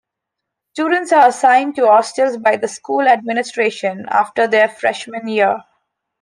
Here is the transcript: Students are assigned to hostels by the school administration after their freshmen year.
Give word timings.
Students 0.73 1.11
are 1.11 1.27
assigned 1.27 1.75
to 1.75 1.85
hostels 1.85 2.37
by 2.37 2.55
the 2.55 2.67
school 2.67 3.01
administration 3.07 4.07
after 4.09 4.47
their 4.47 4.67
freshmen 4.67 5.27
year. 5.27 5.63